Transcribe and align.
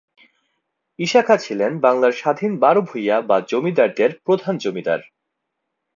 ঈসা 0.99 1.21
খাঁ 1.21 1.37
ছিলেন 1.37 1.71
বাংলার 1.79 2.13
স্বাধীন 2.13 2.51
বারো 2.59 2.81
ভূঁইয়া 2.81 3.17
বা 3.21 3.37
জমিদারদের 3.49 4.11
প্রধান 4.25 4.55
জমিদার। 4.57 5.01